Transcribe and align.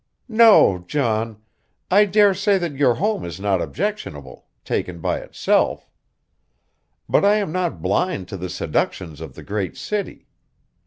"No, 0.27 0.79
John; 0.87 1.43
I 1.91 2.05
dare 2.05 2.33
say 2.33 2.57
that 2.57 2.73
your 2.73 2.95
home 2.95 3.23
is 3.23 3.39
not 3.39 3.61
objectionable, 3.61 4.47
taken 4.65 4.99
by 4.99 5.19
itself. 5.19 5.91
But 7.07 7.23
I 7.23 7.35
am 7.35 7.51
not 7.51 7.83
blind 7.83 8.27
to 8.29 8.37
the 8.37 8.49
seductions 8.49 9.21
of 9.21 9.35
the 9.35 9.43
great 9.43 9.77
city. 9.77 10.25